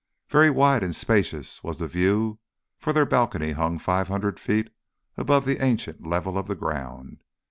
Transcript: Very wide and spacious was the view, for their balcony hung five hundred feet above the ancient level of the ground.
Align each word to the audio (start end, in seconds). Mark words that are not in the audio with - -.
Very 0.29 0.49
wide 0.49 0.81
and 0.81 0.95
spacious 0.95 1.63
was 1.63 1.77
the 1.77 1.87
view, 1.87 2.39
for 2.79 2.91
their 2.91 3.05
balcony 3.05 3.51
hung 3.51 3.77
five 3.77 4.07
hundred 4.07 4.39
feet 4.39 4.71
above 5.15 5.45
the 5.45 5.63
ancient 5.63 6.07
level 6.07 6.39
of 6.39 6.47
the 6.47 6.55
ground. 6.55 7.21